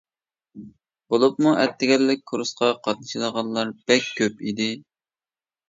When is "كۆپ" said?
4.19-4.45